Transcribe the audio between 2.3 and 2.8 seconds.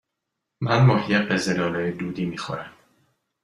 خورم.